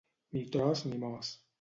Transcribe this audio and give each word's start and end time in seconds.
Ni 0.37 0.41
tros 0.55 0.85
ni 0.89 0.97
mos. 1.05 1.33